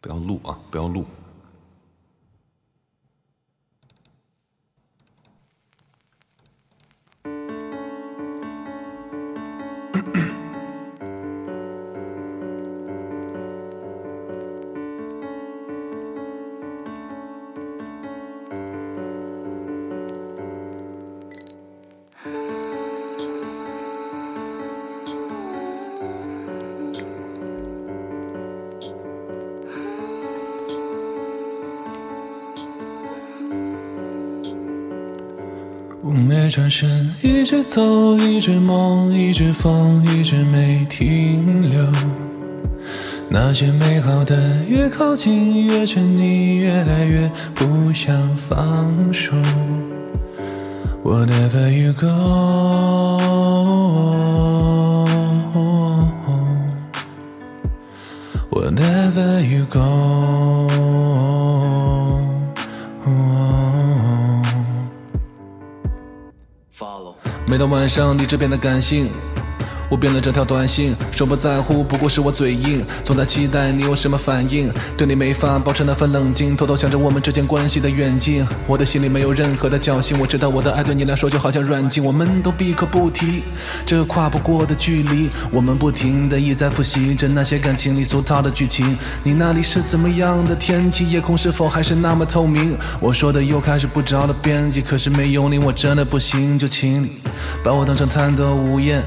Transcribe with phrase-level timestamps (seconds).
[0.00, 0.58] 不要录啊！
[0.70, 1.04] 不要录。
[36.70, 41.84] 身，一直走，一直梦，一直疯，一直没停留。
[43.28, 49.32] 那些美好的，越靠近越沉溺，越来越不想放手。
[51.02, 52.08] Whatever you go,
[58.50, 60.09] whatever you go.
[67.70, 69.08] 晚上，你这变得感性，
[69.90, 83.42] 我编了这条短信，说不在乎，不过是我嘴硬，总在期待你有什么反应，对你没法保持那份冷静，偷偷想着我们之间关系的远近，我的心里没有任何的侥幸，我知道我的爱对你来说就好像软禁，我们都闭口不提
[83.84, 92.78] 这跨不过的距离，我们不停的一再复习着那些感情里俗套的剧情，你那里是怎么样的天气，夜空是否还是那么透明？
[93.00, 97.10] 我说的又开始不着了边际，可是没有你我真的不行，就请你
[97.64, 99.02] 把我当成贪得无厌。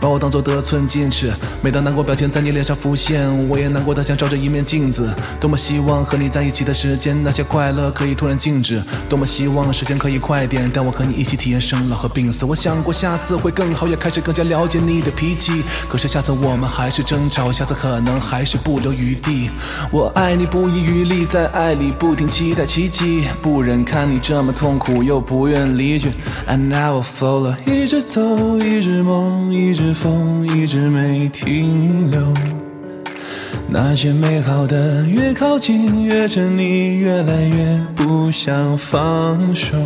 [0.00, 5.08] 把我当作得寸进尺，每当难过表情在你脸上浮现，我也难过的像照着一面镜子。
[5.40, 8.82] 多么希望和你在一起的时间，那些快乐可以突然静止。
[9.08, 12.44] 多么希望时间可以快点，带我和你一起体验生老和病死。
[12.44, 15.62] 我想过下次会更好，也开始更加了解你的脾气。
[15.88, 19.50] 可是下次我们还是争吵，下次可能还是不留余地。
[19.90, 26.10] 我爱你不遗余力，在爱里不停期待奇迹，不忍看你这么痛苦，又不愿离去。
[26.46, 29.52] I never fall，一直走，一直梦。
[29.52, 32.20] 一一直疯，一直没停留。
[33.66, 39.78] 那些美好的，越靠近越沉溺，越来越不想放手。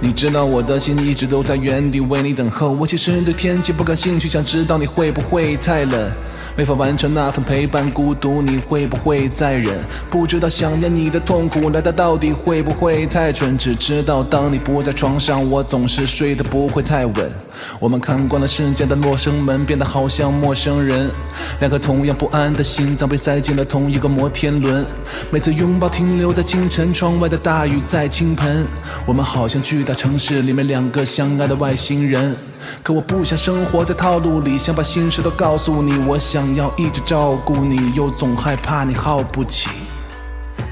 [0.00, 2.72] 你知道我的心一直都在原地为你等候。
[2.72, 6.10] 我其实对天气不感兴趣，想知道你会不会太冷。
[6.56, 9.80] 没法完成那份陪伴，孤独你会不会再忍？
[10.08, 13.58] 不知道想念你的痛苦来的到底会不会太准？
[13.58, 17.32] 只知道当你不在床上，我总是睡得不会太稳。
[17.80, 21.10] 我们看惯了世界的陌生门，变得好像陌生人。
[21.58, 24.86] 两颗同样不安的心脏被塞进了同一个摩天轮。
[25.32, 28.64] 每次拥抱停留在清晨，窗外的大雨在倾盆。
[29.04, 32.36] 我们好像巨大城市里面两个相爱的外星人。
[32.82, 35.98] 可我不想生活在套路里，想把心事都告诉你。
[36.06, 39.70] 我想要一直照顾你，又总害怕你耗不起。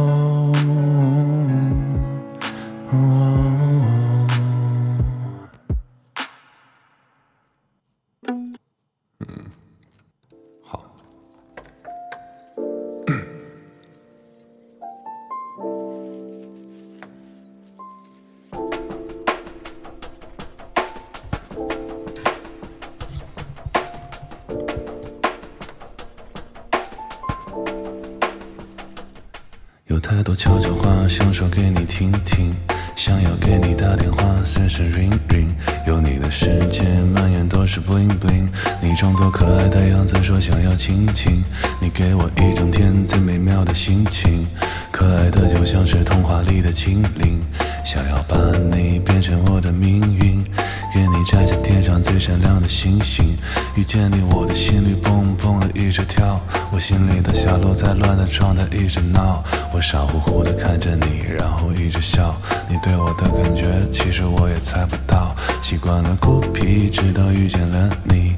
[44.96, 47.38] 可爱的就像是童话里的精灵。
[47.84, 48.34] 想要把
[48.74, 50.42] 你变成我的命运，
[50.90, 53.36] 给你摘下天上最闪亮的星星。
[53.74, 56.40] 遇见你，我的心率砰砰的一直跳，
[56.72, 59.44] 我心里的小鹿在乱的状态一直闹。
[59.70, 62.34] 我傻乎乎的看着你，然后一直笑。
[62.66, 65.36] 你对我的感觉，其实我也猜不到。
[65.60, 68.34] 习惯了孤僻，直到遇见了你，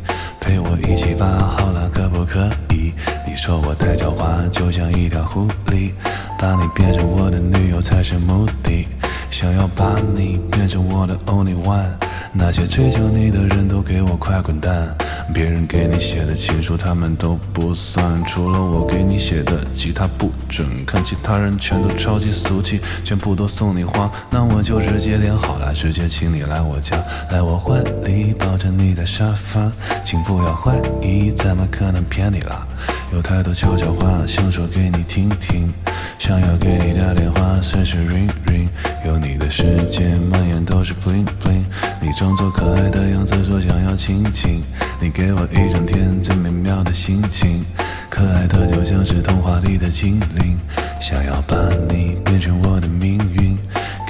[0.48, 1.26] 陪我一起吧，
[1.58, 2.90] 好啦，可不可以？
[3.26, 5.90] 你说我太狡猾，就像一条狐狸，
[6.38, 8.88] 把你变成我的女友才是目的，
[9.30, 11.86] 想要把你变成我的 only one。
[12.32, 14.94] 那些追求你的人都给我快滚蛋！
[15.32, 21.02] 别人给你写的情书，他们都不算，除了我给你写的，其他不准看。
[21.02, 29.72] 其他人全都超级俗气，全部都送你花，那我就直接点好了，直接请你来我家，来我怀里抱着你的沙发，
[30.04, 32.66] 请不要怀疑，怎么可能骗你啦？
[33.12, 35.72] 有太多悄悄话想说给你听听，
[36.18, 38.68] 想要给你打电话，随时 ring ring，
[39.06, 41.64] 有你的世界满眼都是 bling bling，
[42.02, 44.62] 你装作可爱的样子说想要亲亲，
[45.00, 47.64] 你给我一整天最美妙的心情，
[48.10, 50.58] 可爱的就像是童话里的精灵，
[51.00, 51.56] 想要把
[51.88, 53.56] 你变成我的命运，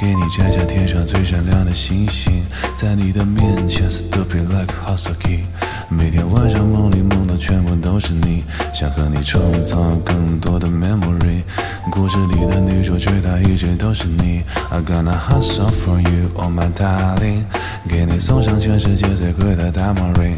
[0.00, 2.44] 给你摘下天上最闪亮的星星，
[2.76, 5.40] 在你的面前 stupid like Husky。
[5.88, 11.42] 每天晚上梦里梦到全部都是你，想和你创造更多的 memory。
[11.90, 17.42] 故事里的女主角她一直都是你，I gonna hustle for you, oh my darling。
[17.88, 20.36] 给你送上全世界最贵的大 m ring，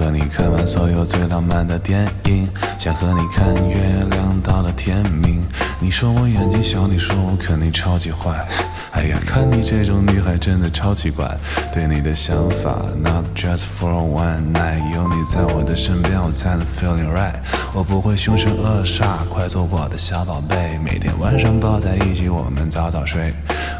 [0.00, 2.48] 和你看完所有最浪漫的电影，
[2.78, 5.42] 想和你看月亮到了天明。
[5.78, 8.42] 你说我眼睛小，你说我肯定超级坏。
[8.92, 11.36] 哎呀，看你这种女孩真的超奇怪，
[11.74, 17.34] 对你的想法，Not just for one night，有你在我的身边，我才能 feeling right。
[17.74, 23.34] 我不会凶神恶煞，快做我的小宝贝，每天晚上抱在一起，我们早早睡。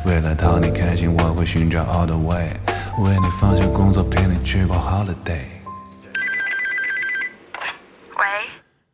[0.04, 2.50] 为了讨你开心，我会寻找 all the way，
[2.98, 5.59] 为你放下工作，陪你去过 holiday。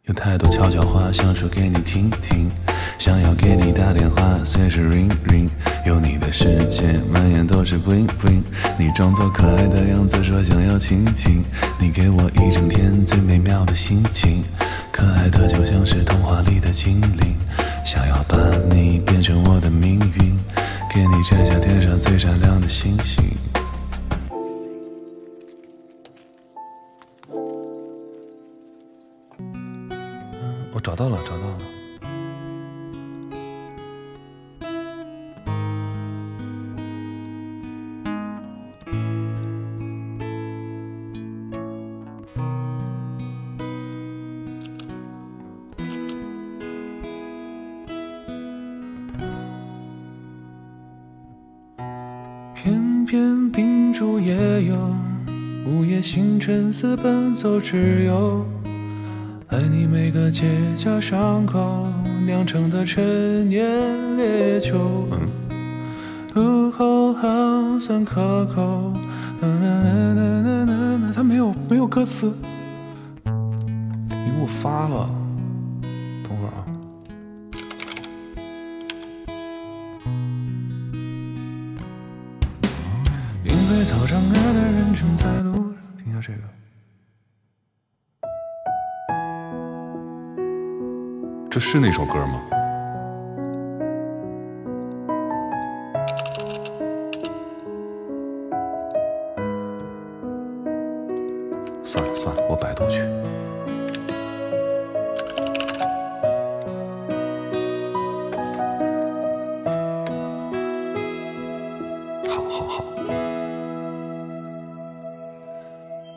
[0.07, 2.49] 有太多悄悄话想说给你听听。
[2.97, 5.49] 想要给你打电话，随时 ring ring，
[5.85, 8.41] 有你的世界满眼都是 bling bling。
[8.79, 11.45] 你装作可爱的样子，说想要亲亲，
[11.81, 14.45] 你给我一整天最美妙的心情，
[14.93, 17.35] 可爱的就像是童话里的精灵。
[17.85, 18.37] 想要把
[18.71, 20.39] 你变成我的命运，
[20.89, 23.25] 给你摘下天上最闪亮的星星。
[30.87, 31.59] 找到了，找到了。
[52.55, 54.77] 偏偏秉烛夜游，
[55.67, 58.47] 午夜星辰似奔走之友。
[59.57, 60.45] 爱你每个结
[60.77, 61.89] 痂伤口，
[62.27, 65.09] 酿成的陈年烈酒。
[66.35, 68.93] 午后寒酸可口。
[71.15, 72.31] 他没有没有歌词，
[73.25, 75.09] 你给我发了。
[83.43, 85.75] 因为草长爱的人正在路上，
[86.05, 86.56] 听下这个。
[91.57, 92.43] 这是那首歌吗？
[101.83, 103.01] 算了算了，我百度去。
[112.29, 112.85] 好好好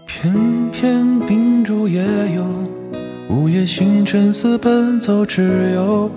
[0.06, 2.04] 偏偏秉烛夜
[2.36, 2.44] 游，
[3.30, 6.12] 午夜星辰似奔走之友。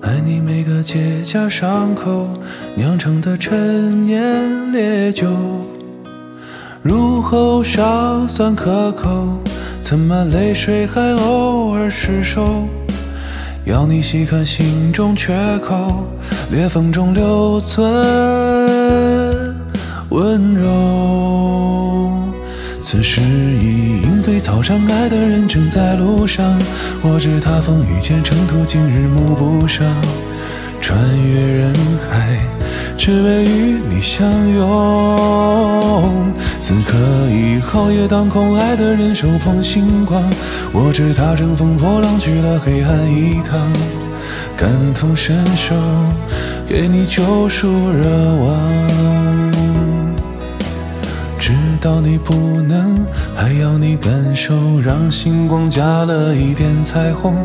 [0.00, 2.28] 爱你每个结痂伤口
[2.74, 5.26] 酿成的陈年烈酒，
[6.82, 9.38] 入喉尚算可口，
[9.80, 12.66] 怎么泪水还偶尔失守？
[13.64, 16.04] 要你细看心中缺口，
[16.50, 17.86] 裂缝中留存
[22.92, 26.60] 此时已莺飞草长，爱的人正在路上。
[27.00, 29.82] 我知他风雨兼程途，经日暮不赏。
[30.78, 31.72] 穿越人
[32.10, 32.38] 海，
[32.98, 36.34] 只为与你相拥。
[36.60, 36.98] 此刻
[37.30, 40.22] 已皓月当空，爱的人手捧星光。
[40.70, 43.72] 我知他乘风破浪，去了黑暗一趟。
[44.54, 45.74] 感同身受，
[46.68, 49.31] 给你救赎热望。
[51.52, 52.32] 知道你不
[52.62, 53.04] 能，
[53.36, 57.36] 还要你感受，让星光加了一点彩虹。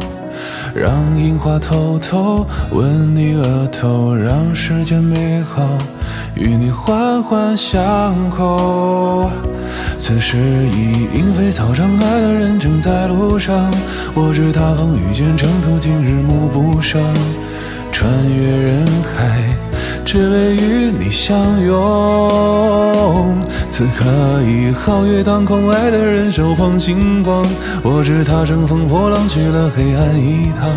[0.74, 5.68] 让樱花偷偷吻你额头，让世间美好
[6.36, 9.30] 与你环环相扣。
[10.00, 13.70] 此时已莺飞草长，爱的人正在路上。
[14.14, 17.02] 我知他风雨兼程途，今日暮不赏。
[17.92, 18.86] 穿越人
[19.18, 19.50] 海，
[20.08, 23.36] 只为与你相拥。
[23.68, 24.06] 此刻
[24.44, 27.46] 已皓月当空，爱的人手捧星光。
[27.84, 30.70] 我知他乘风破浪去了黑暗一趟，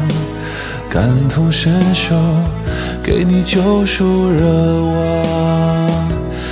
[0.91, 2.17] 感同身受，
[3.05, 6.11] 给你救赎热望。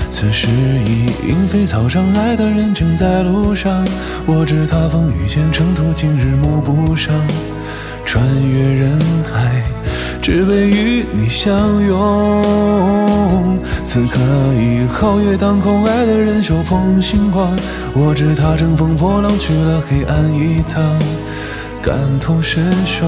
[0.08, 0.46] 此时
[0.86, 3.84] 已莺飞草长，爱的人正在路上。
[4.24, 7.12] 我知他风雨兼程途，今日暮不赏。
[8.06, 9.64] 穿越人海。
[10.30, 14.20] 只为与你相拥，此刻
[14.58, 17.48] 已皓月当空，爱的人手捧星光。
[17.94, 20.84] 我知他乘风破浪去了黑暗一趟，
[21.80, 23.06] 感同身受，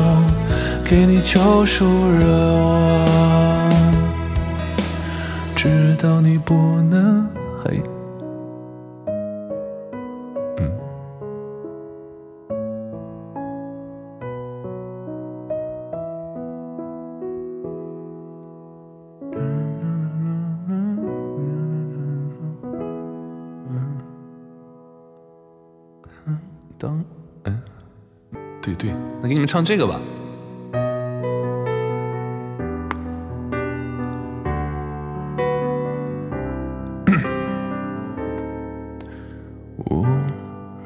[0.82, 3.68] 给你救赎热望。
[5.54, 6.54] 知道你不
[6.88, 7.28] 能，
[7.62, 7.82] 嘿。
[28.80, 30.00] 对，那给你们唱这个吧。
[39.84, 40.02] 我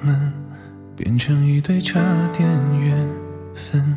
[0.01, 0.33] 们
[0.97, 2.01] 变成一对差
[2.33, 2.45] 点
[2.81, 3.09] 缘
[3.55, 3.97] 分，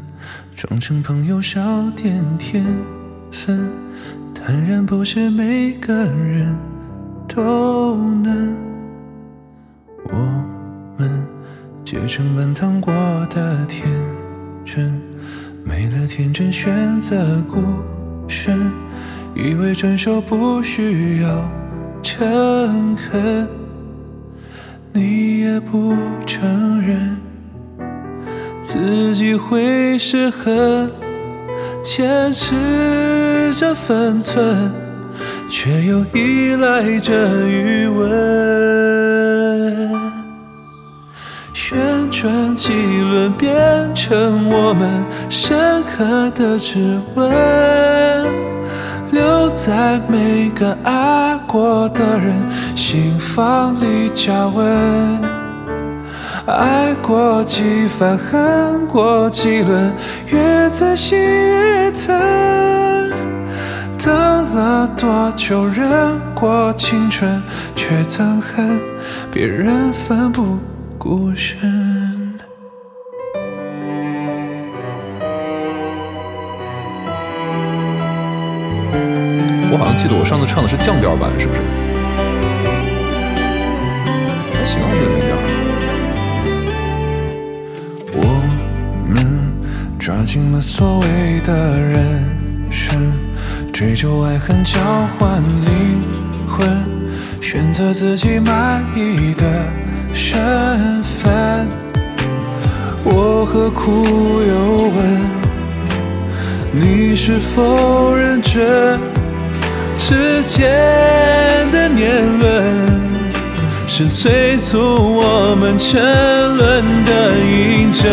[0.56, 1.60] 装成朋友少
[1.96, 2.64] 点天
[3.32, 3.68] 分，
[4.36, 6.56] 坦然不是每个人
[7.28, 8.67] 都能。
[12.08, 12.94] 结成满糖果
[13.30, 13.86] 的天
[14.64, 14.98] 真，
[15.66, 17.62] 没了天真选择孤
[18.30, 18.72] 身，
[19.36, 21.52] 以为成熟不需要
[22.02, 23.46] 诚恳，
[24.94, 27.18] 你也不承认
[28.62, 30.90] 自己会失衡，
[31.84, 34.72] 坚持着分寸，
[35.50, 38.87] 却又依赖着余温。
[42.20, 43.54] 转几轮，变
[43.94, 47.30] 成我们深刻的指纹，
[49.12, 52.34] 留在每个爱过的人
[52.76, 55.22] 心房里加温。
[56.48, 59.94] 爱过几番，恨过几轮，
[60.26, 62.18] 越仔细越疼。
[64.04, 64.16] 等
[64.56, 65.88] 了多久，忍
[66.34, 67.40] 过青春，
[67.76, 68.80] 却憎恨
[69.32, 70.58] 别人奋不。
[71.00, 71.97] 顾身。
[79.78, 81.60] 好像记得我上次唱的是降调版，是不是？
[84.54, 85.36] 还行啊，这个调。
[88.14, 88.22] 我
[89.08, 89.16] 们
[90.00, 92.26] 抓紧了所谓的人
[92.72, 93.12] 生，
[93.72, 94.80] 追求爱恨交
[95.18, 96.04] 换灵
[96.48, 96.68] 魂，
[97.42, 99.46] 选择自己满意的。
[100.14, 101.68] 身份，
[103.04, 104.04] 我何苦
[104.42, 104.98] 又问
[106.72, 109.00] 你是否认真？
[110.10, 112.50] 时间的年轮
[113.86, 116.00] 是催促我们沉
[116.56, 118.06] 沦的印证，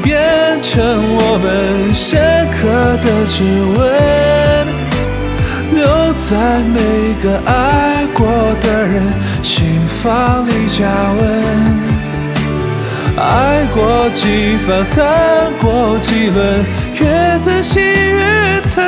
[0.00, 0.78] 变成
[1.16, 2.62] 我们深刻
[3.02, 3.42] 的指
[3.76, 3.82] 纹。
[5.74, 6.78] 留在每
[7.20, 8.24] 个爱过
[8.60, 9.02] 的人
[9.42, 10.86] 心房里加
[11.18, 11.20] 温，
[13.16, 16.64] 爱过几番，恨过几轮，
[17.38, 18.84] 仔细越疼。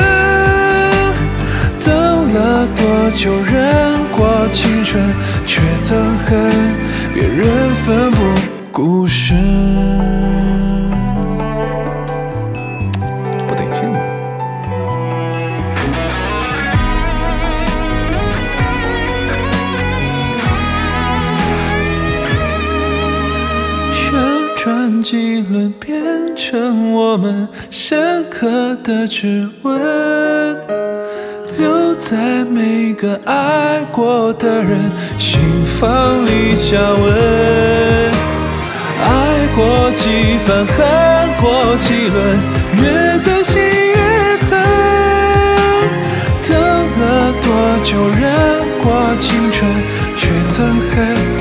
[1.81, 5.03] 等了多久，忍过青春，
[5.47, 6.51] 却憎恨
[7.13, 8.19] 别人奋不
[8.71, 9.35] 顾身。
[25.03, 26.03] 几轮变
[26.35, 28.14] 成我们深
[28.45, 29.75] 刻的指纹，
[31.57, 34.79] 留在每个爱过的人
[35.17, 38.13] 心房里加温。
[39.01, 39.09] 爱
[39.57, 40.85] 过几番，恨。
[41.41, 42.39] 过几轮，
[42.83, 44.51] 越走心越疼。
[46.47, 46.53] 等
[47.01, 47.49] 了多
[47.83, 48.23] 久，忍
[48.83, 48.87] 过
[49.21, 49.73] 青春，
[50.17, 50.61] 却憎
[50.91, 51.34] 恨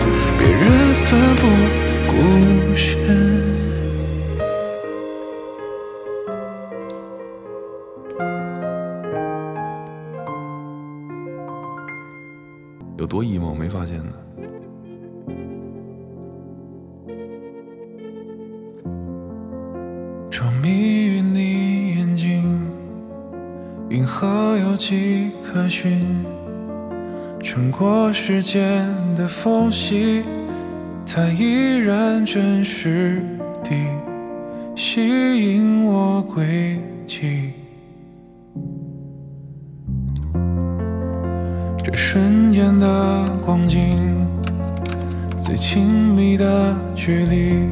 [24.76, 26.26] 迹可循，
[27.42, 30.24] 穿过时间的缝隙，
[31.06, 33.22] 它依然真实
[33.64, 33.72] 地
[34.76, 37.54] 吸引我轨迹。
[41.84, 44.26] 这瞬间的光景，
[45.38, 47.70] 最亲密的距离。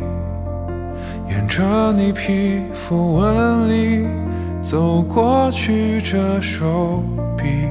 [1.29, 4.05] 沿着你皮肤纹理
[4.62, 7.03] 走过去，这手
[7.36, 7.68] 臂，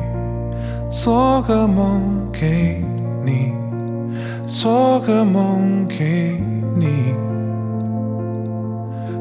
[0.91, 2.83] 做个梦给
[3.25, 3.53] 你，
[4.45, 6.37] 做个梦给
[6.77, 7.15] 你。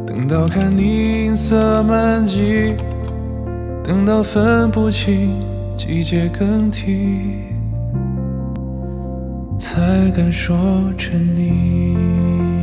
[0.07, 2.73] 等到看你银色满际，
[3.83, 5.29] 等到分不清
[5.77, 7.43] 季节更替，
[9.59, 10.57] 才敢说
[10.97, 12.58] 沉溺。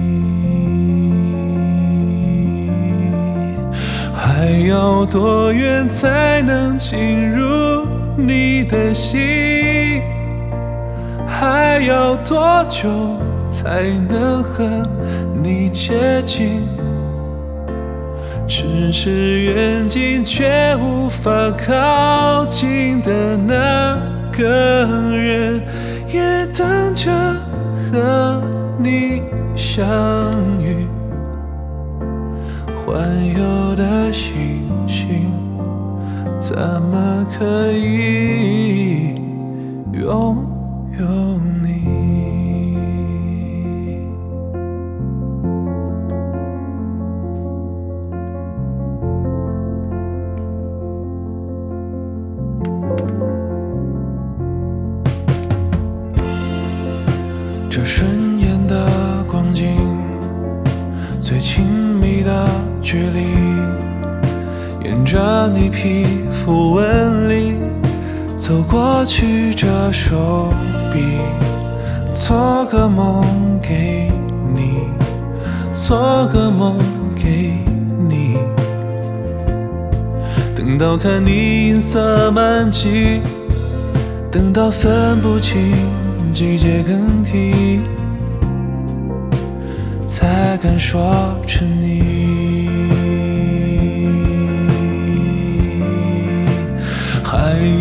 [4.46, 7.84] 还要多远才能进入
[8.16, 10.00] 你的心？
[11.26, 12.88] 还要多久
[13.50, 14.64] 才能和
[15.42, 16.62] 你接近？
[18.46, 19.10] 咫尺
[19.40, 21.28] 远近却无法
[21.66, 23.98] 靠近的那
[24.30, 25.60] 个人，
[26.06, 27.10] 也等着
[27.90, 28.40] 和
[28.78, 29.22] 你
[29.56, 29.84] 相
[30.62, 30.86] 遇。
[32.86, 33.02] 环
[33.36, 35.32] 游的星星，
[36.38, 39.16] 怎么可以
[39.92, 40.36] 拥
[40.96, 41.04] 有
[41.64, 42.25] 你？
[65.76, 67.52] 皮肤纹理
[68.34, 70.48] 走过去，这手
[70.90, 71.18] 臂，
[72.14, 74.10] 做个梦给
[74.54, 74.88] 你，
[75.74, 76.78] 做个梦
[77.14, 77.52] 给
[78.08, 78.38] 你。
[80.56, 83.20] 等到看你银色满际，
[84.32, 85.74] 等到分不清
[86.32, 87.82] 季节更替。
[90.06, 92.55] 才敢说沉溺。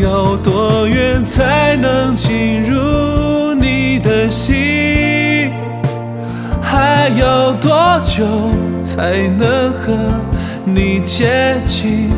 [0.05, 5.51] 要多远才能进入你的心？
[6.61, 8.23] 还要多久
[8.83, 9.97] 才能和
[10.63, 12.11] 你接近？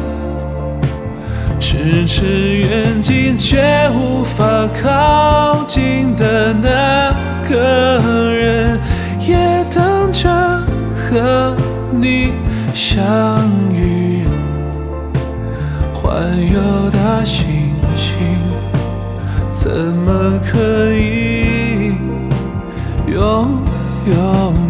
[1.62, 2.26] 咫尺
[2.58, 4.44] 远近却无法
[4.84, 7.16] 靠近的那
[7.48, 8.78] 个人，
[9.22, 9.38] 也
[9.74, 10.28] 等着
[10.94, 11.56] 和
[11.92, 12.34] 你
[12.74, 13.00] 相
[13.74, 14.26] 遇。
[15.94, 17.47] 环游的星，
[19.68, 21.92] 怎么可以
[23.06, 23.62] 拥
[24.06, 24.67] 有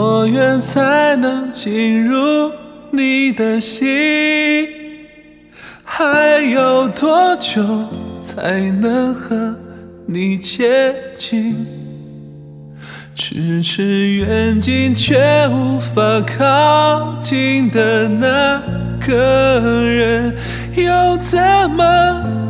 [0.00, 2.50] 多远才能进入
[2.90, 4.66] 你的心？
[5.84, 7.62] 还有多久
[8.18, 9.54] 才能和
[10.06, 11.66] 你接近？
[13.14, 13.82] 咫尺
[14.14, 18.62] 远近却无法靠近的那
[19.00, 20.34] 个人，
[20.76, 21.38] 要怎
[21.70, 21.82] 么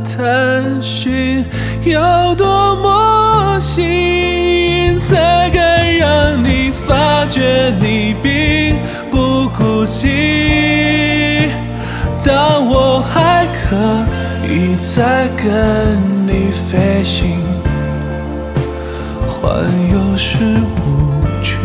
[0.04, 1.44] 探寻？
[1.84, 8.76] 要多么幸运才敢让你发觉你并
[9.10, 11.48] 不孤寂？
[12.22, 13.76] 当我还可
[14.46, 15.46] 以再跟
[16.26, 17.42] 你飞行，
[19.26, 20.36] 环游是
[20.76, 20.88] 无
[21.42, 21.56] 趣，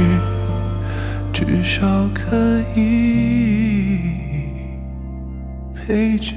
[1.33, 2.37] 至少可
[2.73, 2.79] 以
[5.87, 6.33] 陪着。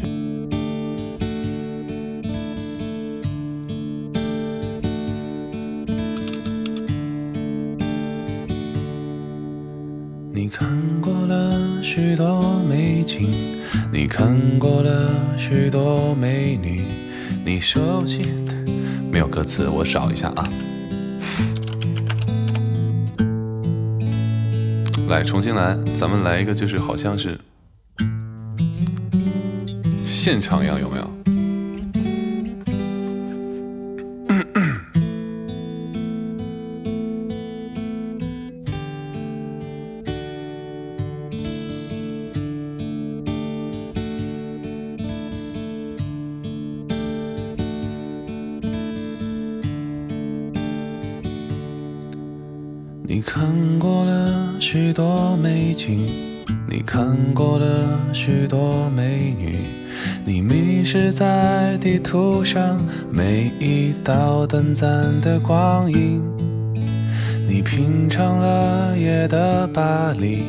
[10.30, 10.68] 你看
[11.00, 13.26] 过了许多美景，
[13.90, 15.08] 你看过了
[15.38, 16.82] 许多美女，
[17.42, 18.54] 你熟悉的
[19.10, 20.46] 没有歌词，我少一下啊。
[25.08, 27.40] 来，重新来，咱们来一个，就是好像是
[30.20, 31.08] 现场一样，有没有？
[53.06, 55.96] 你看过了许多美景，
[56.68, 59.56] 你看过了许多美女，
[60.28, 62.78] 你迷失在地图上
[63.10, 64.86] 每一道短暂
[65.22, 66.22] 的光影，
[67.48, 70.42] 你品尝了夜的巴黎，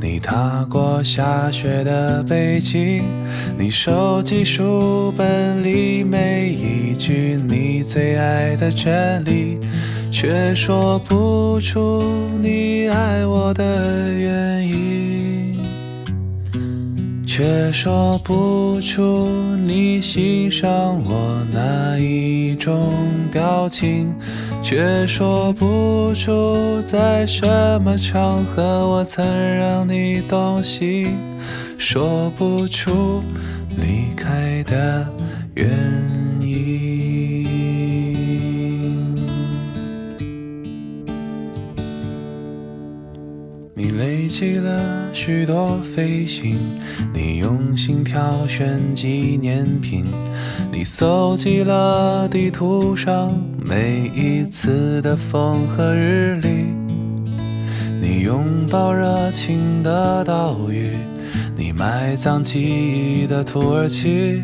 [0.00, 3.04] 你踏过下雪的北京，
[3.56, 9.60] 你收集书本里每一句你最爱的真理。
[10.12, 12.02] 却说不出
[12.42, 14.59] 你爱我的原因，
[17.32, 19.24] 却说不出
[19.64, 22.92] 你欣赏我哪一种
[23.32, 24.12] 表情，
[24.60, 27.46] 却说不出在什
[27.82, 29.24] 么场合我曾
[29.56, 31.16] 让你动心，
[31.78, 33.22] 说不出
[33.76, 35.06] 离开的
[35.54, 35.70] 原
[36.40, 37.46] 因。
[43.72, 44.82] 你累积了
[45.14, 46.58] 许多飞行，
[47.12, 50.04] 你用心挑选纪念品，
[50.72, 53.30] 你搜集了地图上
[53.66, 56.66] 每一次的风和日丽，
[58.00, 60.92] 你拥抱热情的岛屿，
[61.56, 64.42] 你埋葬记忆的土耳其。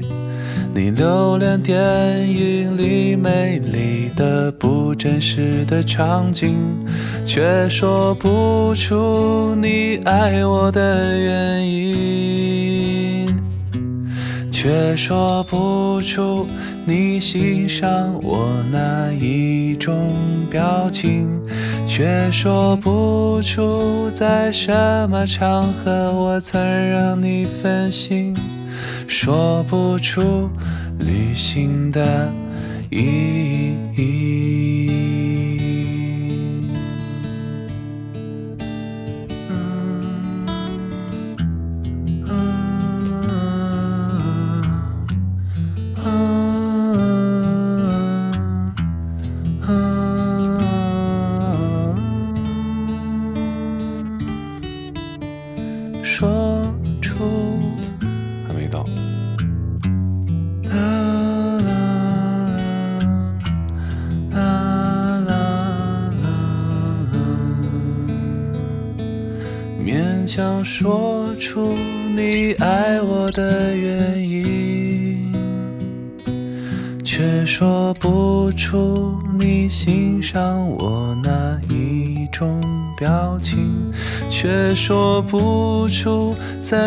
[0.76, 1.74] 你留恋电
[2.28, 6.54] 影里美丽的不真实的场景，
[7.24, 13.26] 却说不出你爱我的原因，
[14.52, 16.46] 却说不出
[16.84, 20.12] 你欣赏我哪一种
[20.50, 21.40] 表情，
[21.86, 26.60] 却说不出在什么场合我曾
[26.90, 28.34] 让你分心。
[29.06, 30.50] 说不出
[30.98, 32.30] 旅行的
[32.90, 34.55] 意义。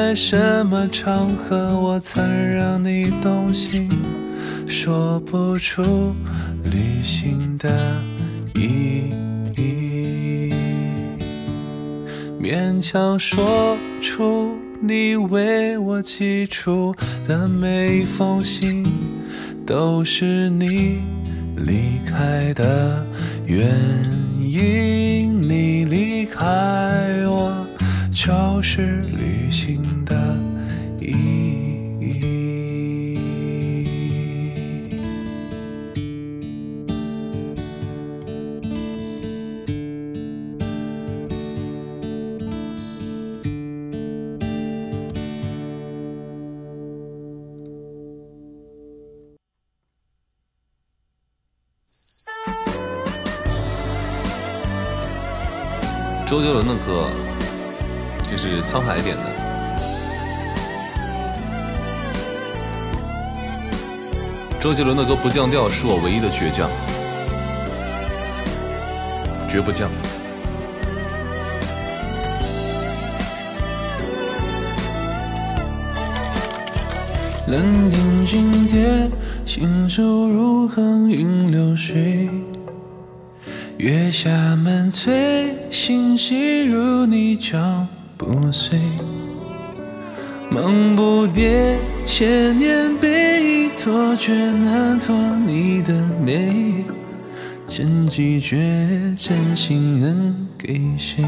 [0.09, 3.87] 在什么场合我曾让你动心，
[4.67, 5.83] 说不出
[6.63, 7.69] 旅行的
[8.55, 9.11] 意
[9.55, 10.51] 义，
[12.41, 16.91] 勉强说出你为我寄出
[17.27, 18.83] 的每一封信，
[19.63, 21.01] 都是你
[21.55, 23.05] 离开的
[23.45, 23.69] 原
[24.39, 25.39] 因。
[25.41, 26.45] 你离开，
[28.29, 30.15] 就是旅行的
[31.01, 31.09] 意
[31.99, 32.29] 义。
[56.27, 57.09] 周杰伦的歌，
[58.71, 59.23] 沧海点的。
[64.61, 66.69] 周杰伦的歌不降调是我唯一的倔强。
[69.49, 69.89] 绝不降。
[77.47, 79.09] 冷听心田，
[79.47, 82.29] 信手如横云流水。
[83.77, 87.87] 月下门催，心细如你脚
[88.19, 88.77] 不碎。
[90.51, 95.15] 梦不迭，千年背一托，却难托
[95.47, 96.83] 你的美。
[97.65, 98.57] 真迹绝，
[99.17, 101.23] 真心能给谁？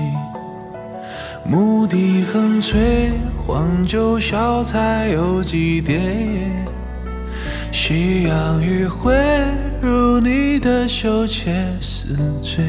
[1.45, 3.11] 牧笛横吹，
[3.47, 5.97] 黄酒小菜有几碟？
[7.71, 9.15] 夕阳余晖，
[9.81, 12.65] 如你的羞怯似醉。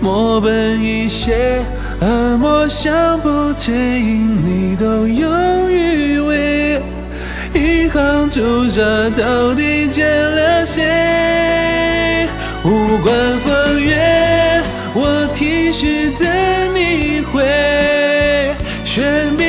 [0.00, 1.64] 墨本一写，
[2.00, 6.80] 而墨香不退，因你都用余味。
[7.52, 8.80] 一行朱砂，
[9.16, 12.28] 到底见了谁？
[12.64, 14.62] 无关风月，
[14.94, 16.28] 我提示等
[16.74, 17.42] 你回。
[18.84, 19.44] 悬笔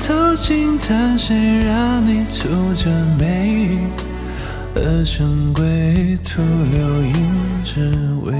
[0.00, 3.78] 偷心叹，谁让你蹙着眉？
[4.74, 7.14] 而深归，徒留影
[7.62, 7.92] 只
[8.24, 8.34] 为。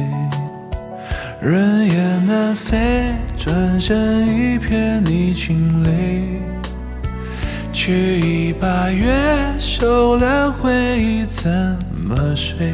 [1.41, 6.41] 人雁南飞，转身一瞥你清泪。
[7.73, 9.07] 取一把月，
[9.59, 11.51] 收了回忆怎
[12.05, 12.73] 么睡？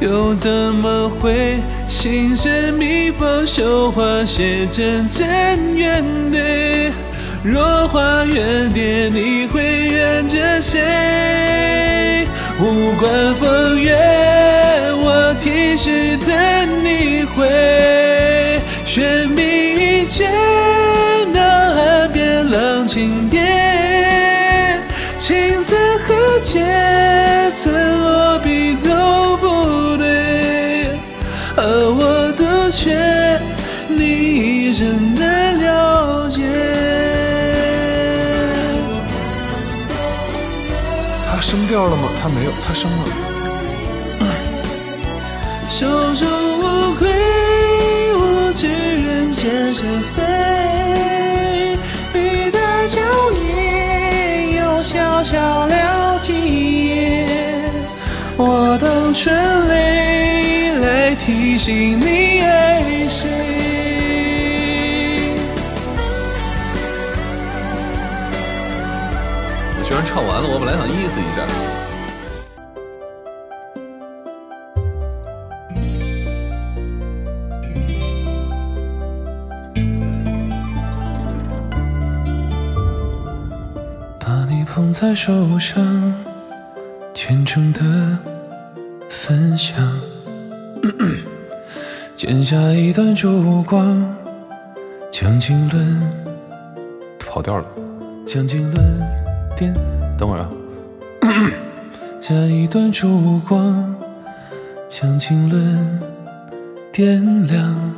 [0.00, 1.58] 又怎么会
[1.88, 6.67] 心生蜜蜂绣花写成真缘对？
[7.44, 12.26] 若花远蝶，你会怨着谁？
[12.60, 13.96] 无关风月，
[15.00, 18.60] 我提示等你回。
[18.84, 20.28] 悬笔一绝，
[21.32, 23.40] 那岸边浪静蝶，
[41.68, 42.08] 他升调了吗？
[42.22, 43.04] 他没有，他生了。
[45.68, 46.26] 手中
[46.60, 47.06] 无愧，
[48.14, 49.84] 我知人间是
[50.16, 50.16] 非。
[52.18, 52.96] 雨的娇
[53.32, 57.26] 艳，又悄悄了几夜。
[58.38, 63.28] 我等春雷来提醒你爱谁。
[69.76, 71.44] 我居然唱完了，我本来想意思一下。
[84.78, 86.14] 捧在手上，
[87.12, 87.80] 虔诚的
[89.10, 89.76] 分享。
[92.14, 94.16] 剪下一段烛光，
[95.10, 95.84] 将经纶，
[97.18, 97.64] 跑调了。
[98.24, 98.80] 将经纶
[99.56, 99.74] 点。
[100.16, 100.48] 等会儿啊，
[102.20, 103.96] 下一段烛光，
[104.88, 106.00] 将经纶
[106.92, 107.92] 点亮。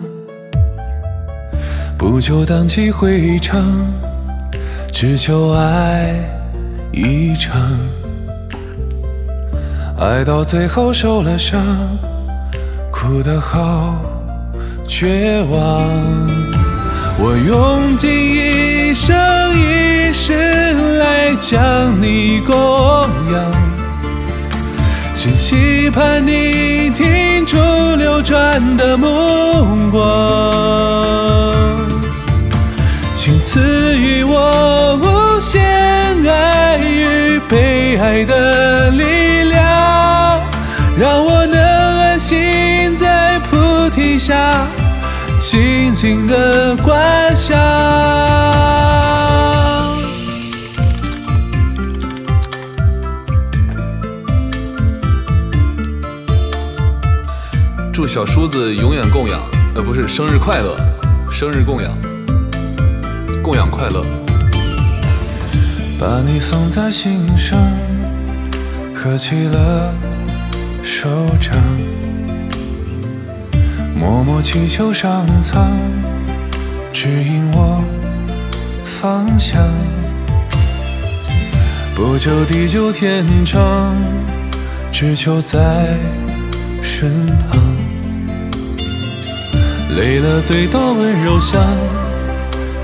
[1.98, 3.62] 不求荡气回肠，
[4.90, 6.14] 只求爱
[6.92, 7.78] 一场。
[9.98, 11.60] 爱到最后受了伤，
[12.90, 13.96] 哭得好
[14.88, 15.82] 绝望。
[17.22, 19.14] 我用尽一生
[19.52, 20.32] 一世
[20.98, 21.60] 来将
[22.00, 22.56] 你供
[23.30, 23.44] 养，
[25.14, 27.58] 只期盼你停住
[27.96, 29.06] 流转的目
[29.90, 30.00] 光。
[33.14, 33.60] 请赐
[33.98, 35.60] 予我无限
[37.48, 40.40] 被爱的力量，
[40.98, 44.66] 让我能安心在菩提下
[45.40, 47.56] 静静的观想。
[57.92, 59.40] 祝小叔子永远供养，
[59.74, 60.76] 呃，不是生日快乐，
[61.30, 61.92] 生日供养，
[66.00, 67.58] 把你放在心上，
[68.94, 69.94] 合起了
[70.82, 71.54] 手掌，
[73.94, 75.70] 默默祈求上苍
[76.90, 77.84] 指引我
[78.82, 79.62] 方向。
[81.94, 83.94] 不求地久天长，
[84.90, 85.98] 只求在
[86.80, 87.60] 身旁。
[89.98, 91.62] 累了醉倒温柔乡，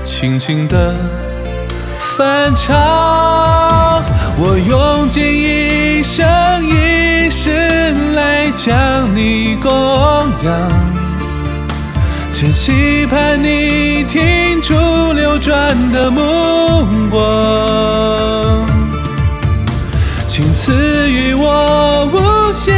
[0.03, 0.93] 轻轻地
[2.17, 4.03] 翻唱。
[4.39, 6.25] 我用尽一生
[6.67, 9.71] 一世来将你供
[10.43, 10.51] 养，
[12.31, 14.73] 只期盼你停住
[15.13, 18.65] 流转的目光，
[20.27, 22.75] 请赐予我无限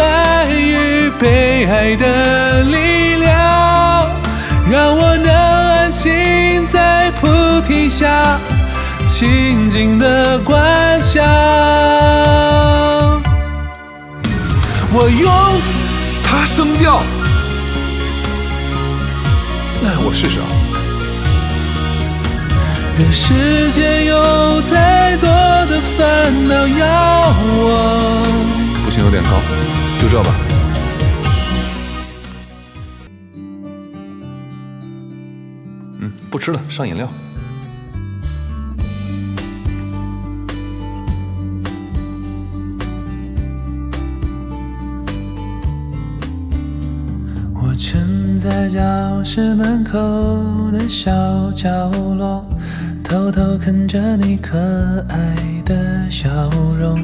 [0.00, 4.10] 爱与被爱的力量，
[4.68, 7.28] 让我能安心在菩
[7.68, 8.38] 提下
[9.24, 11.24] 静静的观想。
[14.92, 15.32] 我用
[16.22, 17.02] 它声调，
[19.82, 20.46] 那我试试啊。
[22.98, 25.26] 这世间有太多
[25.70, 27.30] 的烦恼要
[27.64, 28.22] 忘。
[28.84, 29.40] 不行，有点高，
[29.98, 30.34] 就这吧。
[36.00, 37.08] 嗯，不吃了，上饮料。
[48.64, 49.98] 在教室门口
[50.72, 51.12] 的小
[51.54, 52.42] 角落，
[53.02, 54.56] 偷偷看着你可
[55.06, 56.30] 爱的笑
[56.80, 56.98] 容。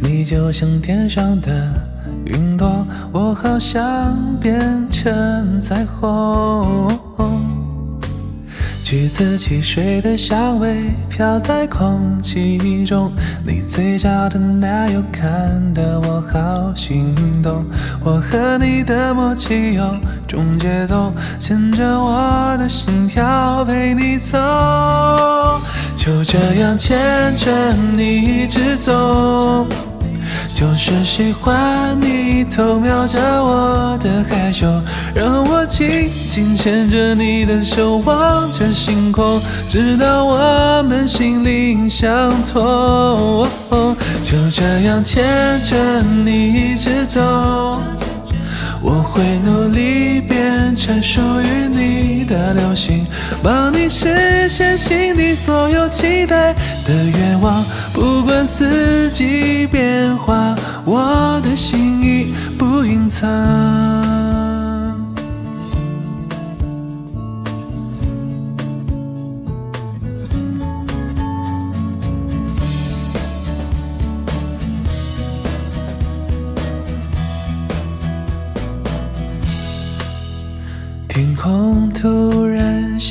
[0.00, 1.72] 你就像天上的
[2.24, 6.88] 云朵，我好想变成彩虹。
[8.92, 13.10] 橘子汽水的香味飘在空气中，
[13.42, 17.64] 你嘴角的奶油看得我好心动。
[18.04, 19.96] 我和你的默契有
[20.28, 24.36] 种节奏，牵着我的心跳陪你走，
[25.96, 29.66] 就这样牵着你一直走。
[30.54, 34.66] 就是喜欢你偷瞄着我的害羞，
[35.14, 43.48] 让我紧紧牵着你的手，望着星空，直到我们心灵相通。
[44.22, 45.24] 就这样牵
[45.64, 47.80] 着你一直走，
[48.82, 53.06] 我会努力变成属于你的流星，
[53.42, 56.52] 帮你实现心底所有期待
[56.86, 57.64] 的愿望。
[57.92, 60.54] 不管四季变化，
[60.84, 64.11] 我的心意不隐藏。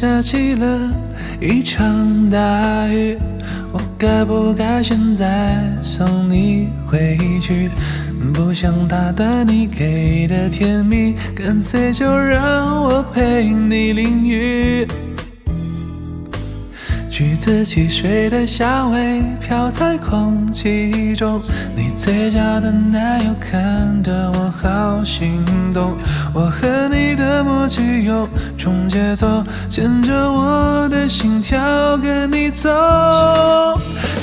[0.02, 0.92] 下起了
[1.40, 3.16] 一场大雨，
[3.72, 7.70] 我该不该现在送你回去？
[8.34, 14.88] 不想打断你给的甜蜜，干脆就让我陪你淋雨。
[17.22, 21.40] 橘子汽水的香味飘在空气中，
[21.76, 25.96] 你嘴角的奶油看得我好心动。
[26.34, 32.68] 我和你的默契有种节奏，牵着我的心跳跟你走，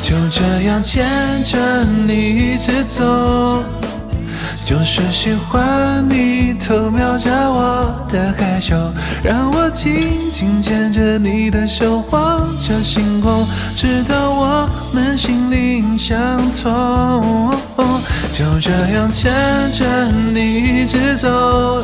[0.02, 1.06] 就这样牵
[1.44, 3.62] 着你一直走。
[4.68, 8.76] 就是喜欢你偷瞄着我的害羞，
[9.24, 17.50] 让我紧紧牵着你的手，望着星空，直到我们心灵相通。
[18.34, 19.32] 就这样牵
[19.72, 19.86] 着
[20.34, 21.80] 你一直走，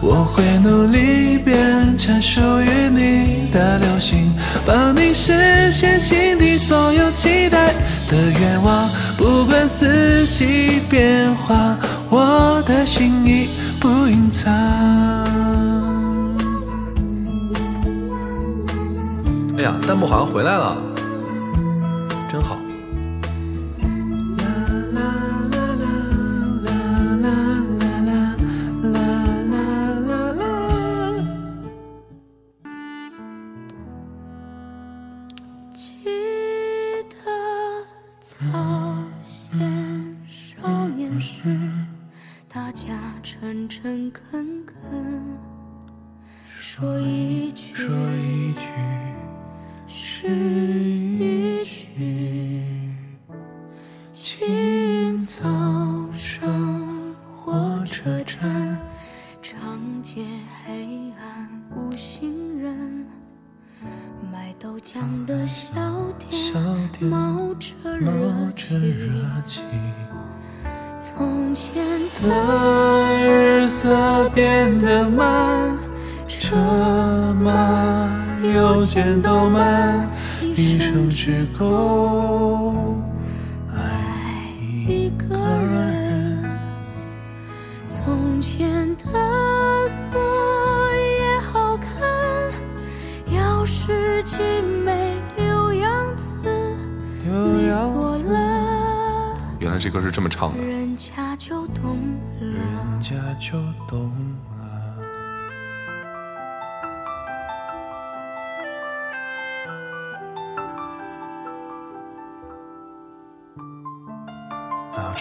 [0.00, 4.32] 我会努力变成属于你的流星，
[4.64, 7.74] 帮你实现心底所有期待
[8.12, 8.88] 的愿望。
[9.16, 11.76] 不管四季变化，
[12.10, 13.48] 我的心意
[13.80, 14.52] 不隐藏。
[19.56, 20.76] 哎呀，弹幕好像回来了，
[44.12, 45.38] 恳恳
[46.60, 48.60] 说一句，说一句，
[49.88, 51.11] 是。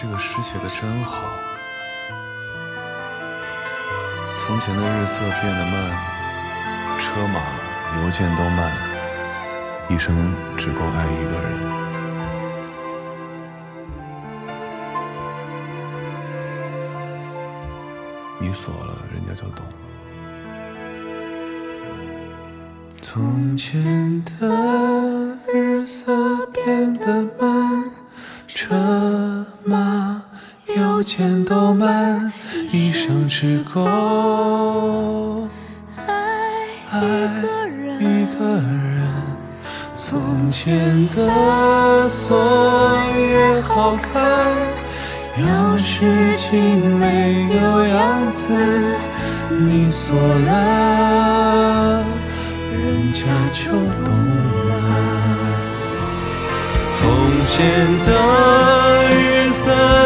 [0.01, 1.21] 这个诗写的真好。
[4.33, 5.95] 从前的日色变得慢，
[6.99, 7.39] 车马
[8.01, 8.71] 邮件都慢，
[9.89, 11.51] 一生只够爱一个人。
[18.39, 19.63] 你锁了，人家就懂。
[22.89, 26.11] 从前的日色
[31.01, 32.31] 邮件都慢，
[32.71, 35.47] 一生只够
[36.07, 36.13] 爱
[37.99, 39.01] 一个人，
[39.95, 42.37] 从前的锁
[43.17, 44.55] 也好看，
[45.39, 48.53] 钥匙精美有样子，
[49.49, 52.05] 你锁了，
[52.71, 54.05] 人家就懂
[54.69, 54.71] 了。
[56.85, 57.01] 从
[57.43, 57.75] 前
[58.05, 58.80] 的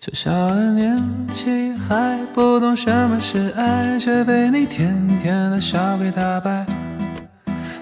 [0.00, 0.96] 小小的年
[1.34, 6.64] 纪还不懂什么是爱，却被你甜甜的笑给打败。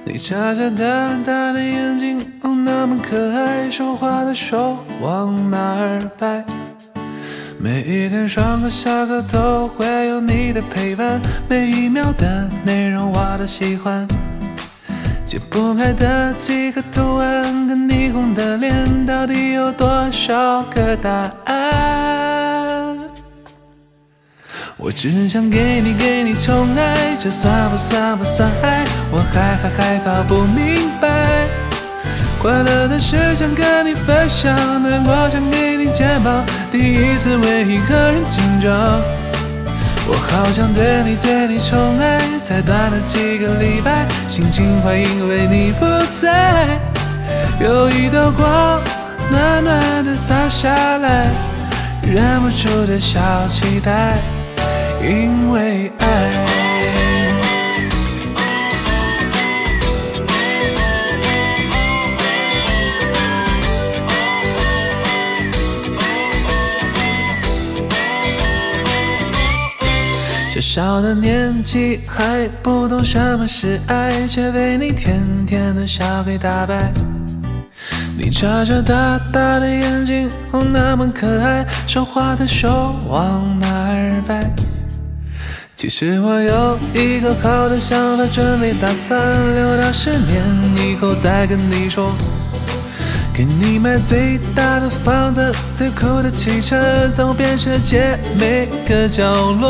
[0.03, 6.43] 你眨眨大大的眼睛，哦，那么可爱，说话的手往哪儿摆？
[7.59, 14.09] 每一天上课下课都会有你的陪伴，每一秒的内容我都喜欢。
[15.37, 21.11] 解不开的几个图案跟霓虹的脸，到底有多少个答
[21.45, 22.97] 案？
[24.79, 28.87] 我只想给你给你宠爱，这算不算不算爱？
[29.13, 31.47] 我还还还搞不明白。
[32.41, 38.73] 快乐的事想跟你分享，难过想给你肩膀，第一次为一个人紧张。
[40.09, 45.85] 我好想对你对你宠爱，才短短几个礼拜，心情坏因为你不
[46.21, 46.79] 在。
[47.59, 48.81] 有一道光
[49.33, 51.29] 暖暖的洒下来，
[52.03, 54.13] 忍不住的小期待，
[55.03, 56.56] 因为爱。
[70.57, 76.91] 小小的年纪还不懂什么是爱，却被你甜甜的笑给打败。
[78.17, 84.41] 你眨着大大的眼睛，哦，那么可爱，说话的手往哪儿摆？
[85.77, 89.21] 其实我有一个好的想法，准备打算
[89.55, 90.43] 留到十年
[90.79, 92.15] 以后再跟你说。
[93.37, 99.31] 给你买最大的房子，最酷的汽车，走遍世界每个角
[99.61, 99.69] 落。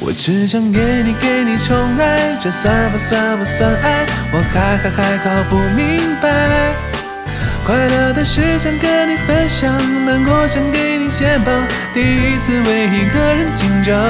[0.00, 4.06] 我只想给你给你宠爱，这算不算不算爱？
[4.32, 6.72] 我还还还搞不明白。
[7.66, 9.70] 快乐的事想跟你分享，
[10.06, 11.54] 难过想给你肩膀，
[11.92, 14.00] 第一次为一个人紧张。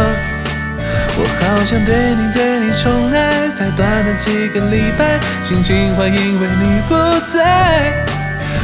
[1.20, 6.94] 我好想对你对你宠爱，才短短几个礼拜，心情坏因为你不
[7.26, 8.06] 在。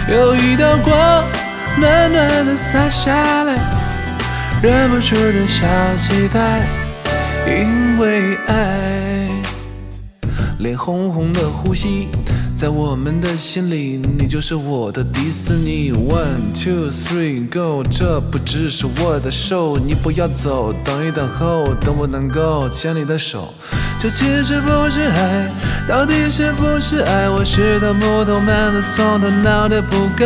[0.07, 1.25] 有一道光
[1.81, 3.57] 暖暖的洒下来，
[4.63, 6.61] 忍不住的小期待，
[7.45, 9.29] 因为爱，
[10.59, 12.09] 脸红红的呼吸。
[12.65, 15.93] 在我们的心里，你就是我的迪士尼。
[15.93, 23.53] One two three go，这不只是我的手，你不要走，等一等候，等我能够牵你的手。
[24.01, 25.51] 这其实不是爱，
[25.87, 27.29] 到底是不是爱？
[27.29, 30.25] 我是头木头 man，的从头脑袋不够。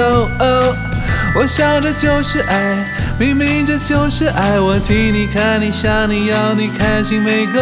[1.35, 2.87] 我想这就是爱，
[3.19, 4.61] 明明这就是爱。
[4.61, 7.59] 我替你看，你想你要你开心没够。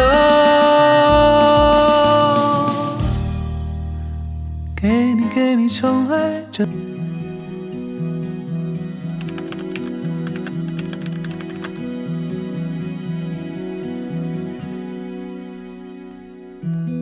[4.79, 6.63] 给你给你宠爱着。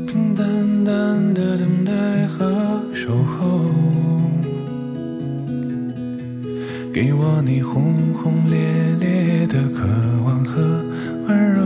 [0.07, 0.45] 平淡
[0.85, 3.59] 淡的等待和守候，
[6.93, 8.57] 给我你轰轰烈
[9.01, 9.83] 烈的渴
[10.25, 10.81] 望和
[11.27, 11.61] 温柔，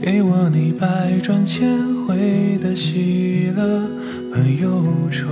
[0.00, 1.95] 给我你百转千。
[2.06, 3.80] 会的喜乐
[4.32, 5.26] 和忧愁，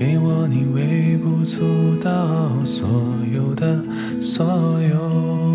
[0.00, 1.60] 给我你微不足
[2.02, 2.88] 道所
[3.32, 3.80] 有的
[4.20, 4.44] 所
[4.82, 5.53] 有。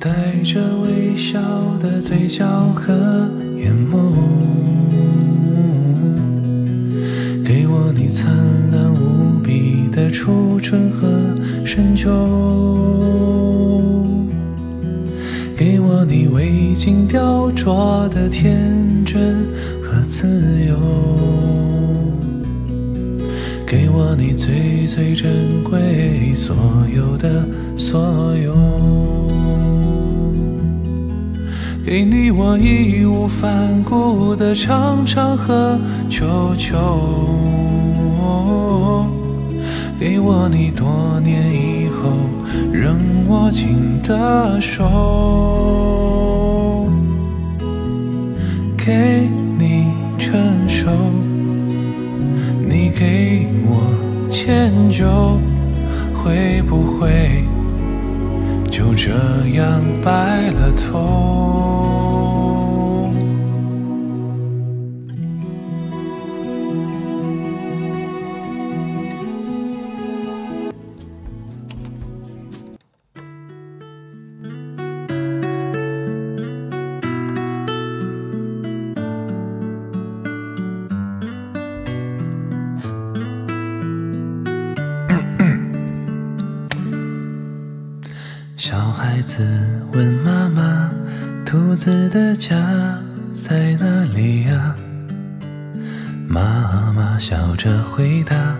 [0.00, 0.10] 带
[0.44, 1.40] 着微笑
[1.80, 2.92] 的嘴角和
[3.56, 4.14] 眼眸，
[7.44, 8.32] 给我你灿
[8.70, 11.08] 烂无比的初春和
[11.66, 12.08] 深秋，
[15.56, 19.48] 给我你未经雕琢的天真
[19.82, 20.76] 和自由，
[23.66, 26.54] 给我你最最珍贵所
[26.94, 27.44] 有的
[27.76, 29.17] 所有。
[31.90, 35.80] 给你我义无反顾的唱唱和
[36.10, 36.76] 求求，
[39.98, 42.10] 给我你多年以后
[42.70, 44.86] 仍握紧的手，
[48.76, 49.26] 给
[49.58, 49.86] 你
[50.18, 50.90] 成熟，
[52.68, 55.40] 你给我迁就，
[56.22, 57.42] 会不会
[58.78, 59.10] 就这
[59.56, 62.47] 样白了头？
[97.58, 98.56] 着回答：“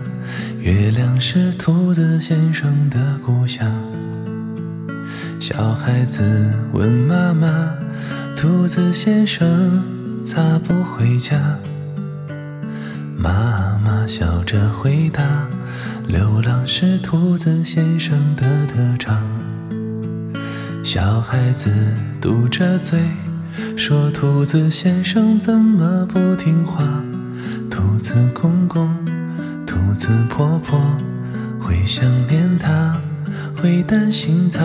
[0.59, 3.65] 月亮是兔子先生的故乡。”
[5.39, 7.73] 小孩子问妈妈
[8.35, 9.81] ：“兔子先生
[10.21, 11.57] 咋不回家？”
[13.17, 15.47] 妈妈笑着回答
[16.05, 19.25] ：“流浪是兔子先生的特长。”
[20.83, 21.71] 小孩子
[22.19, 22.99] 嘟着嘴
[23.77, 27.08] 说：“兔子先生怎么不听话？
[28.09, 28.89] 兔子公公、
[29.67, 30.81] 兔子婆婆
[31.59, 32.99] 会想念他，
[33.55, 34.63] 会担心他。”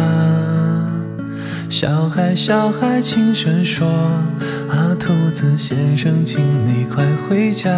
[1.68, 3.86] 小孩小孩轻声说
[4.70, 7.70] ：“啊，兔子先生，请你快回家，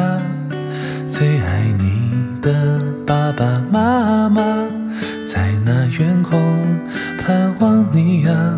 [1.09, 4.69] 最爱你的爸爸妈妈
[5.27, 6.41] 在那远空。”
[7.19, 8.57] 盼望你呀，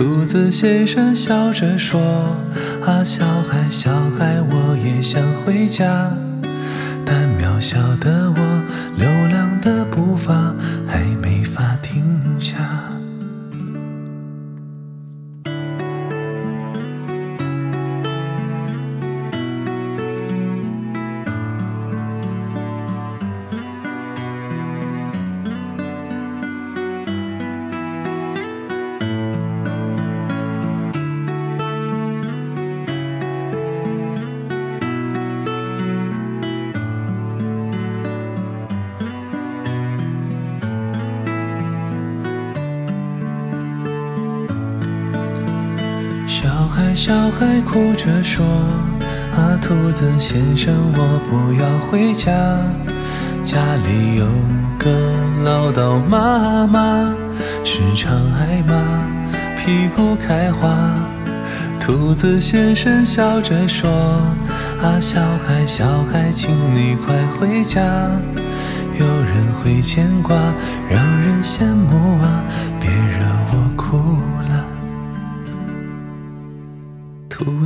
[0.00, 2.00] 兔子先生笑着说
[2.86, 6.10] ：“啊，小孩，小孩，我也想回家，
[7.04, 8.62] 但渺小的我，
[8.96, 10.54] 流浪的步伐
[47.72, 48.44] 哭着说
[49.32, 52.32] ：“啊，兔子先生，我不要回家，
[53.44, 54.26] 家里有
[54.76, 54.90] 个
[55.44, 57.14] 唠叨妈妈，
[57.62, 58.74] 时常挨骂，
[59.56, 60.68] 屁股开花。”
[61.78, 63.88] 兔子先生笑着说
[64.82, 67.80] ：“啊，小孩，小孩，请你快回家，
[68.98, 70.34] 有人会牵挂，
[70.90, 72.44] 让人羡慕啊，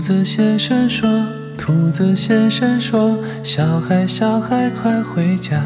[0.05, 1.09] 子先生说
[1.57, 5.59] ：“兔子先生说，小孩，小孩，快回家。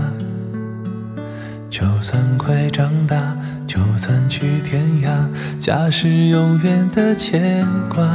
[1.68, 3.36] 就算快长大，
[3.66, 5.10] 就算去天涯，
[5.58, 8.08] 家是永远的牵挂。”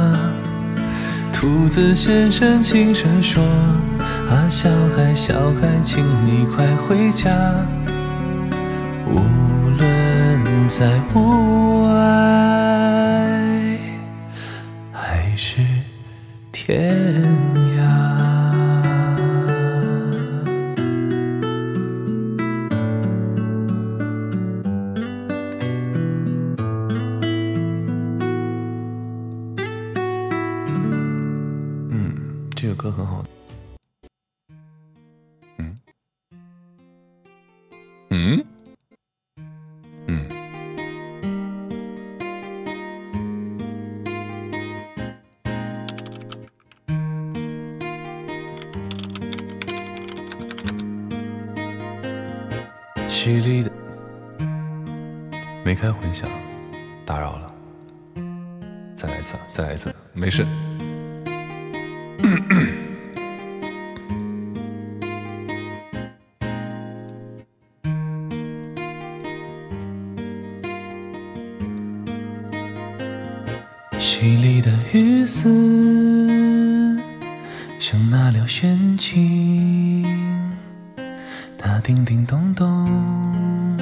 [1.30, 3.44] 兔子先生轻声说
[4.30, 7.30] ：“啊，小孩，小孩，请你快回家，
[9.06, 9.20] 无
[9.76, 11.92] 论在屋外
[16.66, 17.73] 天
[60.24, 60.42] 没事。
[74.00, 76.98] 淅沥的雨丝，
[77.78, 80.06] 像那条弦琴，
[81.58, 83.78] 它叮叮咚咚，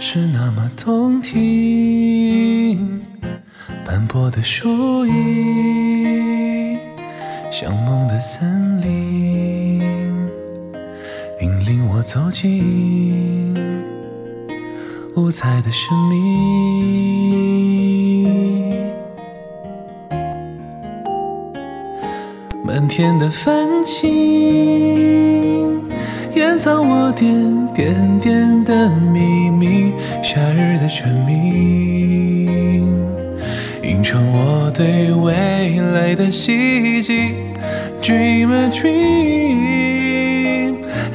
[0.00, 1.67] 是那么动听。
[4.30, 6.78] 的树影，
[7.50, 9.80] 像梦的森林，
[11.40, 13.54] 引领我走进
[15.16, 16.18] 五彩的生命。
[22.64, 25.82] 满天的繁星，
[26.34, 29.92] 掩藏我点点点的秘密。
[30.22, 32.07] 夏日的蝉鸣，
[34.08, 37.34] 成我对未来的希冀。
[38.00, 40.06] Dream a dream,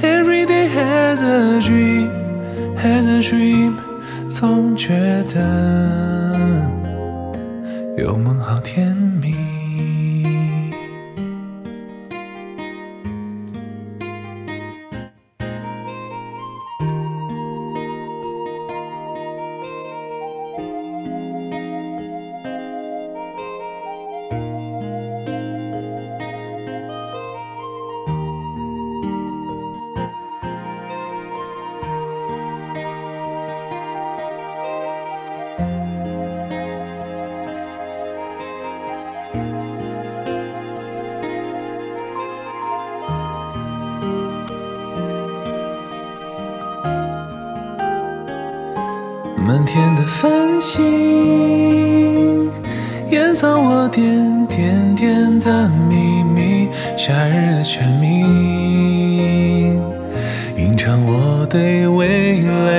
[0.04, 2.12] every day has a dream,
[2.78, 3.80] has a dream。
[4.30, 5.42] 总觉得
[7.98, 8.93] 有梦好甜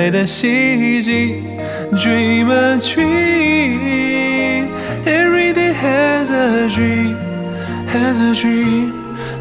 [0.09, 1.43] 的希冀。
[1.91, 4.69] Dream a dream,
[5.05, 7.15] every day has a dream,
[7.87, 8.91] has a dream。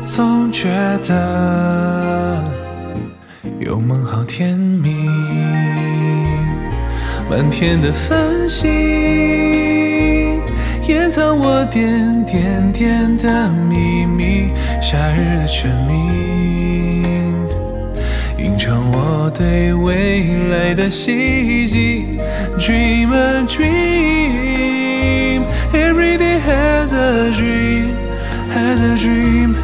[0.02, 0.68] 总觉
[1.08, 2.44] 得
[3.58, 5.08] 有梦好甜蜜。
[7.30, 8.68] 满天的繁星，
[10.86, 14.52] 掩藏我点点点的秘密。
[14.80, 16.10] 夏日的蝉鸣，
[19.34, 22.04] 对未来的希冀。
[22.58, 27.94] Dream a dream, every day has a dream,
[28.50, 29.56] has a dream。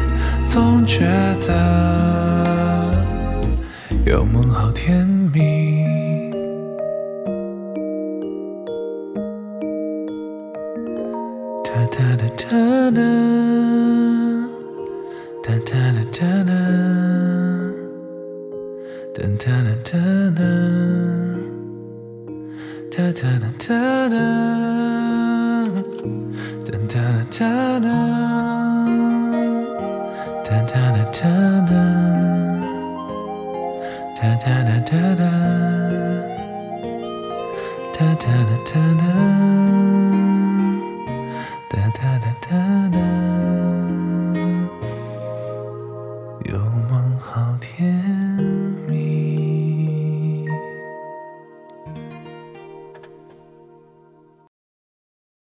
[0.45, 0.99] 总觉
[1.47, 2.00] 得